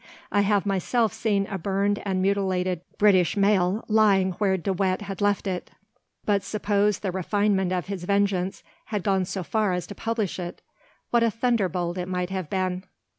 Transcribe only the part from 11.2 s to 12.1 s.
a thunder bolt it